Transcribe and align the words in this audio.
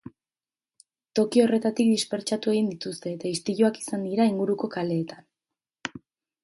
Toki 1.19 1.43
horretatik 1.43 1.91
dispertsatu 1.91 2.55
egin 2.55 2.71
dituzte, 2.73 3.13
eta 3.19 3.35
istiluak 3.35 3.79
izan 3.85 4.09
dira 4.09 4.29
inguruko 4.33 4.73
kaleetan. 4.79 5.29